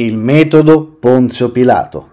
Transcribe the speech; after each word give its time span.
Il 0.00 0.16
metodo 0.16 0.84
Ponzio 0.84 1.50
Pilato. 1.50 2.08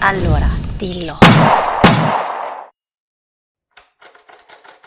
Allora, 0.00 0.46
dillo. 0.76 1.20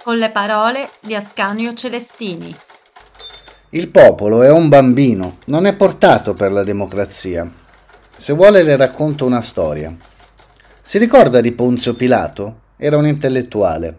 Con 0.03 0.17
le 0.17 0.29
parole 0.29 0.91
di 0.99 1.15
Ascanio 1.15 1.73
Celestini. 1.73 2.55
Il 3.73 3.87
popolo 3.87 4.43
è 4.43 4.51
un 4.51 4.67
bambino, 4.67 5.37
non 5.45 5.65
è 5.65 5.73
portato 5.73 6.33
per 6.33 6.51
la 6.51 6.61
democrazia. 6.61 7.49
Se 8.17 8.33
vuole 8.33 8.63
le 8.63 8.75
racconto 8.75 9.25
una 9.25 9.39
storia. 9.39 9.95
Si 10.81 10.97
ricorda 10.97 11.39
di 11.39 11.53
Ponzio 11.53 11.93
Pilato? 11.93 12.55
Era 12.75 12.97
un 12.97 13.07
intellettuale. 13.07 13.95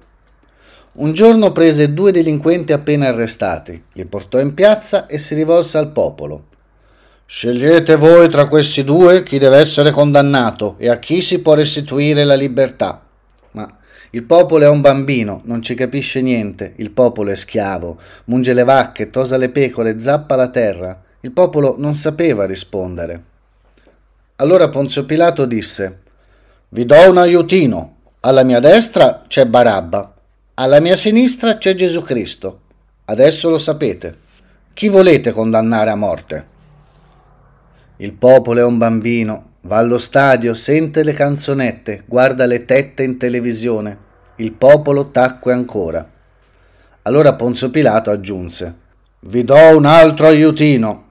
Un 0.97 1.15
giorno 1.15 1.53
prese 1.53 1.95
due 1.95 2.13
delinquenti 2.13 2.75
appena 2.75 3.07
arrestati, 3.07 3.83
li 3.95 4.05
portò 4.05 4.39
in 4.41 4.53
piazza 4.53 5.07
e 5.07 5.17
si 5.17 5.35
rivolse 5.35 5.79
al 5.79 5.91
popolo. 5.91 6.49
Scegliete 7.25 7.97
voi 7.97 8.29
tra 8.29 8.49
questi 8.49 8.85
due 8.85 9.23
chi 9.23 9.39
deve 9.39 9.57
essere 9.57 9.91
condannato 9.91 10.75
e 10.77 10.91
a 10.91 10.99
chi 10.99 11.23
si 11.23 11.41
può 11.41 11.55
restituire 11.55 12.25
la 12.25 12.35
libertà. 12.35 13.03
Il 14.15 14.25
popolo 14.25 14.65
è 14.65 14.69
un 14.69 14.83
bambino, 14.83 15.41
non 15.45 15.63
ci 15.63 15.75
capisce 15.75 16.21
niente, 16.21 16.75
il 16.77 16.91
popolo 16.91 17.31
è 17.31 17.35
schiavo, 17.35 17.99
munge 18.27 18.53
le 18.53 18.63
vacche, 18.63 19.09
tosa 19.09 19.39
le 19.39 19.49
pecore, 19.49 20.01
zappa 20.01 20.37
la 20.37 20.49
terra. 20.49 21.03
Il 21.21 21.33
popolo 21.33 21.77
non 21.79 21.95
sapeva 21.95 22.45
rispondere. 22.45 23.23
Allora 24.37 24.69
Ponzio 24.69 25.07
Pilato 25.07 25.47
disse, 25.47 26.01
Vi 26.69 26.85
do 26.85 27.09
un 27.09 27.17
aiutino, 27.17 27.97
alla 28.21 28.43
mia 28.43 28.61
destra 28.61 29.25
c'è 29.27 29.47
Barabba, 29.47 30.15
alla 30.55 30.81
mia 30.81 30.97
sinistra 30.97 31.57
c'è 31.57 31.75
Gesù 31.75 32.03
Cristo. 32.03 32.61
Adesso 33.07 33.49
lo 33.49 33.59
sapete. 33.59 34.15
Chi 34.75 34.89
volete 34.89 35.31
condannare 35.31 35.89
a 35.89 35.97
morte? 35.97 36.47
Il 37.97 38.13
popolo 38.13 38.61
è 38.61 38.65
un 38.65 38.77
bambino, 38.77 39.52
va 39.63 39.77
allo 39.77 39.99
stadio, 39.99 40.55
sente 40.55 41.03
le 41.03 41.13
canzonette, 41.13 42.03
guarda 42.07 42.47
le 42.47 42.65
tette 42.65 43.03
in 43.03 43.19
televisione. 43.19 44.11
Il 44.37 44.53
popolo 44.53 45.09
tacque 45.09 45.53
ancora. 45.53 46.09
Allora 47.03 47.35
Ponzio 47.35 47.71
Pilato 47.71 48.11
aggiunse: 48.11 48.75
Vi 49.21 49.45
do 49.45 49.77
un 49.77 49.85
altro 49.85 50.27
aiutino. 50.27 51.11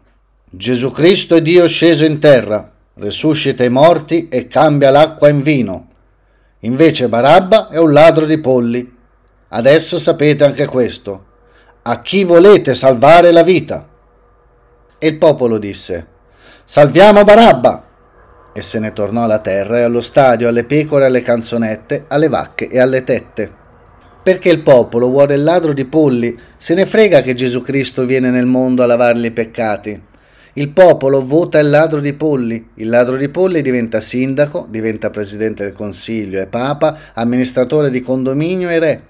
Gesù 0.49 0.91
Cristo 0.91 1.35
è 1.35 1.41
Dio 1.41 1.67
sceso 1.67 2.03
in 2.03 2.19
terra, 2.19 2.69
resuscita 2.95 3.63
i 3.63 3.69
morti 3.69 4.27
e 4.27 4.47
cambia 4.47 4.89
l'acqua 4.89 5.29
in 5.29 5.41
vino. 5.41 5.87
Invece 6.61 7.07
Barabba 7.07 7.69
è 7.69 7.77
un 7.77 7.93
ladro 7.93 8.25
di 8.25 8.37
polli. 8.39 8.97
Adesso 9.49 9.97
sapete 9.97 10.43
anche 10.43 10.65
questo. 10.65 11.25
A 11.83 12.01
chi 12.01 12.23
volete 12.23 12.75
salvare 12.75 13.31
la 13.31 13.43
vita? 13.43 13.87
E 14.97 15.07
il 15.07 15.17
popolo 15.17 15.57
disse: 15.57 16.07
Salviamo 16.63 17.23
Barabba! 17.23 17.90
E 18.53 18.61
se 18.61 18.79
ne 18.79 18.91
tornò 18.91 19.23
alla 19.23 19.39
terra 19.39 19.79
e 19.79 19.83
allo 19.83 20.01
stadio, 20.01 20.47
alle 20.47 20.65
pecore, 20.65 21.05
alle 21.05 21.21
canzonette, 21.21 22.05
alle 22.07 22.27
vacche 22.27 22.67
e 22.67 22.79
alle 22.79 23.03
tette. 23.03 23.49
Perché 24.23 24.49
il 24.49 24.61
popolo 24.61 25.09
vuole 25.09 25.35
il 25.35 25.43
ladro 25.43 25.73
di 25.73 25.85
polli, 25.85 26.37
se 26.57 26.73
ne 26.73 26.85
frega 26.85 27.21
che 27.21 27.33
Gesù 27.33 27.61
Cristo 27.61 28.05
viene 28.05 28.29
nel 28.29 28.45
mondo 28.45 28.83
a 28.83 28.85
lavargli 28.85 29.25
i 29.25 29.31
peccati. 29.31 29.99
Il 30.53 30.69
popolo 30.69 31.25
vota 31.25 31.59
il 31.59 31.69
ladro 31.69 32.01
di 32.01 32.13
polli, 32.13 32.71
il 32.75 32.89
ladro 32.89 33.15
di 33.15 33.29
polli 33.29 33.61
diventa 33.61 34.01
sindaco, 34.01 34.67
diventa 34.69 35.09
presidente 35.09 35.63
del 35.63 35.73
consiglio 35.73 36.41
e 36.41 36.45
papa, 36.45 36.97
amministratore 37.13 37.89
di 37.89 38.01
condominio 38.01 38.69
e 38.69 38.79
re. 38.79 39.03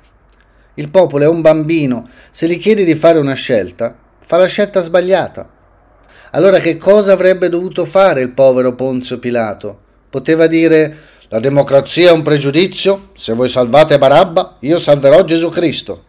Il 0.75 0.91
popolo 0.91 1.23
è 1.23 1.27
un 1.27 1.41
bambino, 1.41 2.07
se 2.29 2.47
gli 2.47 2.59
chiedi 2.59 2.85
di 2.85 2.93
fare 2.93 3.17
una 3.17 3.33
scelta, 3.33 3.93
fa 4.19 4.37
la 4.37 4.45
scelta 4.45 4.81
sbagliata. 4.81 5.49
Allora 6.33 6.59
che 6.59 6.77
cosa 6.77 7.11
avrebbe 7.11 7.49
dovuto 7.49 7.83
fare 7.83 8.21
il 8.21 8.31
povero 8.31 8.73
Ponzio 8.73 9.19
Pilato? 9.19 9.77
Poteva 10.09 10.47
dire 10.47 10.97
la 11.27 11.41
democrazia 11.41 12.09
è 12.09 12.13
un 12.13 12.21
pregiudizio, 12.21 13.09
se 13.15 13.33
voi 13.33 13.49
salvate 13.49 13.97
Barabba, 13.97 14.55
io 14.61 14.79
salverò 14.79 15.25
Gesù 15.25 15.49
Cristo. 15.49 16.05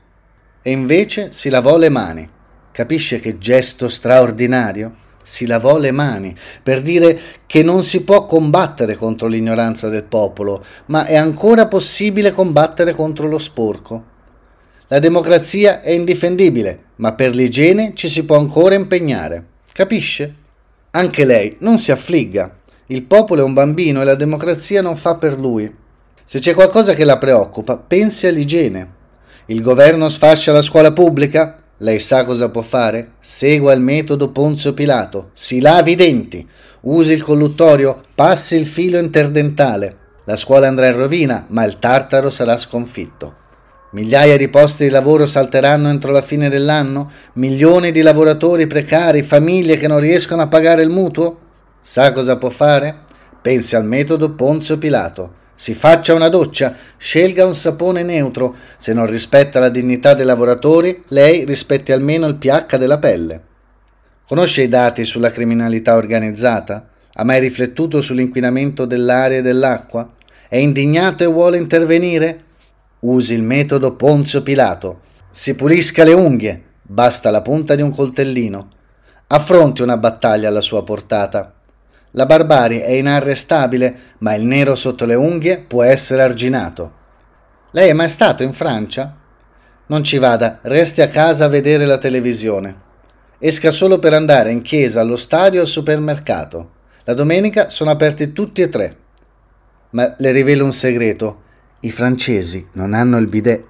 E 0.62 0.70
invece 0.70 1.32
si 1.32 1.48
lavò 1.48 1.76
le 1.76 1.88
mani. 1.88 2.28
Capisce 2.70 3.18
che 3.18 3.38
gesto 3.38 3.88
straordinario? 3.88 4.94
Si 5.24 5.44
lavò 5.44 5.76
le 5.76 5.90
mani 5.90 6.36
per 6.62 6.82
dire 6.82 7.18
che 7.46 7.64
non 7.64 7.82
si 7.82 8.04
può 8.04 8.24
combattere 8.24 8.94
contro 8.94 9.26
l'ignoranza 9.26 9.88
del 9.88 10.04
popolo, 10.04 10.64
ma 10.86 11.04
è 11.04 11.16
ancora 11.16 11.66
possibile 11.66 12.30
combattere 12.30 12.92
contro 12.92 13.26
lo 13.26 13.38
sporco. 13.38 14.04
La 14.86 15.00
democrazia 15.00 15.80
è 15.80 15.90
indifendibile, 15.90 16.84
ma 16.96 17.12
per 17.14 17.34
l'igiene 17.34 17.92
ci 17.94 18.08
si 18.08 18.24
può 18.24 18.36
ancora 18.36 18.76
impegnare. 18.76 19.50
Capisce? 19.72 20.34
Anche 20.90 21.24
lei 21.24 21.56
non 21.60 21.78
si 21.78 21.92
affligga. 21.92 22.58
Il 22.88 23.04
popolo 23.04 23.40
è 23.40 23.44
un 23.44 23.54
bambino 23.54 24.02
e 24.02 24.04
la 24.04 24.14
democrazia 24.14 24.82
non 24.82 24.96
fa 24.96 25.16
per 25.16 25.38
lui. 25.38 25.74
Se 26.22 26.40
c'è 26.40 26.52
qualcosa 26.52 26.92
che 26.92 27.06
la 27.06 27.16
preoccupa, 27.16 27.78
pensi 27.78 28.26
all'igiene. 28.26 29.00
Il 29.46 29.62
governo 29.62 30.10
sfascia 30.10 30.52
la 30.52 30.60
scuola 30.60 30.92
pubblica? 30.92 31.62
Lei 31.78 31.98
sa 31.98 32.24
cosa 32.24 32.50
può 32.50 32.60
fare? 32.60 33.12
Segua 33.20 33.72
il 33.72 33.80
metodo 33.80 34.30
Ponzio 34.30 34.74
Pilato. 34.74 35.30
Si 35.32 35.58
lavi 35.58 35.92
i 35.92 35.96
denti. 35.96 36.46
Usi 36.82 37.14
il 37.14 37.24
colluttorio. 37.24 38.02
Passi 38.14 38.56
il 38.56 38.66
filo 38.66 38.98
interdentale. 38.98 39.96
La 40.26 40.36
scuola 40.36 40.68
andrà 40.68 40.88
in 40.88 40.96
rovina, 40.96 41.46
ma 41.48 41.64
il 41.64 41.78
tartaro 41.78 42.28
sarà 42.28 42.58
sconfitto. 42.58 43.36
Migliaia 43.94 44.38
di 44.38 44.48
posti 44.48 44.84
di 44.84 44.91
lavoro 44.91 45.26
salteranno 45.26 45.91
entro 45.91 46.12
la 46.12 46.22
fine 46.22 46.48
dell'anno? 46.48 47.10
Milioni 47.34 47.92
di 47.92 48.00
lavoratori 48.00 48.66
precari, 48.66 49.22
famiglie 49.22 49.76
che 49.76 49.86
non 49.86 50.00
riescono 50.00 50.41
a 50.41 50.47
pagare 50.47 50.80
il 50.80 50.88
mutuo? 50.88 51.38
Sa 51.78 52.10
cosa 52.10 52.38
può 52.38 52.48
fare? 52.48 53.00
Pensi 53.42 53.76
al 53.76 53.84
metodo 53.84 54.31
Ponzio 54.31 54.78
Pilato. 54.78 55.34
Si 55.54 55.75
faccia 55.75 56.14
una 56.14 56.31
doccia, 56.31 56.75
scelga 56.97 57.44
un 57.44 57.54
sapone 57.54 58.02
neutro. 58.02 58.54
Se 58.78 58.94
non 58.94 59.04
rispetta 59.04 59.60
la 59.60 59.69
dignità 59.69 60.14
dei 60.14 60.25
lavoratori, 60.25 61.02
lei 61.08 61.44
rispetti 61.44 61.92
almeno 61.92 62.26
il 62.26 62.36
pH 62.36 62.78
della 62.78 62.98
pelle. 62.98 63.42
Conosce 64.26 64.62
i 64.62 64.69
dati 64.69 65.04
sulla 65.04 65.31
criminalità 65.31 65.97
organizzata? 65.97 66.88
Ha 67.12 67.25
mai 67.25 67.41
riflettuto 67.41 68.00
sull'inquinamento 68.00 68.86
dell'aria 68.86 69.38
e 69.38 69.42
dell'acqua? 69.42 70.10
È 70.48 70.56
indignato 70.56 71.25
e 71.25 71.26
vuole 71.26 71.58
intervenire? 71.58 72.44
Usi 73.04 73.34
il 73.34 73.42
metodo 73.42 73.96
Ponzio 73.96 74.42
Pilato. 74.42 75.00
Si 75.28 75.56
pulisca 75.56 76.04
le 76.04 76.12
unghie, 76.12 76.62
basta 76.82 77.32
la 77.32 77.42
punta 77.42 77.74
di 77.74 77.82
un 77.82 77.90
coltellino. 77.90 78.68
Affronti 79.26 79.82
una 79.82 79.96
battaglia 79.96 80.46
alla 80.46 80.60
sua 80.60 80.84
portata. 80.84 81.52
La 82.12 82.26
barbarie 82.26 82.84
è 82.84 82.92
inarrestabile, 82.92 83.96
ma 84.18 84.34
il 84.36 84.44
nero 84.44 84.76
sotto 84.76 85.04
le 85.04 85.16
unghie 85.16 85.64
può 85.66 85.82
essere 85.82 86.22
arginato. 86.22 86.92
Lei 87.72 87.88
è 87.88 87.92
mai 87.92 88.08
stato 88.08 88.44
in 88.44 88.52
Francia? 88.52 89.16
Non 89.86 90.04
ci 90.04 90.19
vada, 90.19 90.60
resti 90.62 91.02
a 91.02 91.08
casa 91.08 91.46
a 91.46 91.48
vedere 91.48 91.86
la 91.86 91.98
televisione. 91.98 92.80
Esca 93.40 93.72
solo 93.72 93.98
per 93.98 94.12
andare 94.12 94.52
in 94.52 94.62
chiesa, 94.62 95.00
allo 95.00 95.16
stadio 95.16 95.58
o 95.58 95.62
al 95.62 95.69
supermercato. 95.69 96.70
La 97.02 97.14
domenica 97.14 97.69
sono 97.69 97.90
aperti 97.90 98.32
tutti 98.32 98.62
e 98.62 98.69
tre. 98.69 98.96
Ma 99.90 100.14
le 100.19 100.30
rivelo 100.30 100.64
un 100.64 100.72
segreto. 100.72 101.41
I 101.84 101.91
francesi 101.91 102.69
non 102.75 102.94
hanno 102.94 103.16
il 103.16 103.26
bidet. 103.26 103.65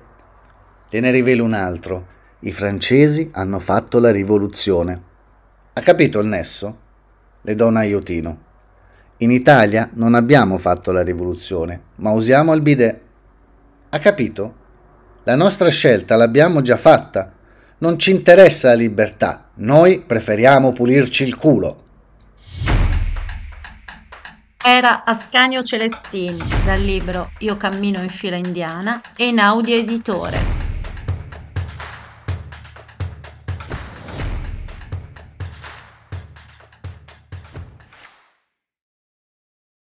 Te 0.91 1.01
ne 1.01 1.11
rivelo 1.11 1.45
un 1.45 1.55
altro. 1.55 2.09
I 2.41 2.53
francesi 2.53 3.31
hanno 3.33 3.59
fatto 3.59 3.99
la 4.01 4.11
rivoluzione. 4.11 5.03
Ha 5.73 5.81
capito 5.81 6.19
il 6.21 6.27
nesso? 6.27 6.79
Le 7.41 7.55
do 7.55 7.67
un 7.69 7.79
aiutino. 7.79 8.39
In 9.19 9.31
Italia 9.31 9.89
non 9.95 10.13
abbiamo 10.13 10.59
fatto 10.59 10.93
la 10.93 11.03
rivoluzione, 11.03 11.85
ma 11.97 12.11
usiamo 12.11 12.53
il 12.53 12.61
bidet. 12.61 13.01
Ha 13.89 13.99
capito? 13.99 14.55
La 15.23 15.35
nostra 15.35 15.71
scelta 15.71 16.15
l'abbiamo 16.17 16.61
già 16.61 16.77
fatta. 16.77 17.33
Non 17.79 17.99
ci 17.99 18.11
interessa 18.11 18.69
la 18.69 18.75
libertà, 18.75 19.49
noi 19.55 20.03
preferiamo 20.03 20.73
pulirci 20.73 21.25
il 21.25 21.37
culo. 21.37 21.82
Era 24.65 25.03
Ascanio 25.05 25.65
Celestini 25.65 26.39
dal 26.65 26.81
libro 26.81 27.33
Io 27.41 27.57
cammino 27.57 28.01
in 28.01 28.09
fila 28.09 28.37
indiana 28.37 29.01
e 29.17 29.27
in 29.27 29.41
audio 29.41 29.75
editore. 29.75 30.52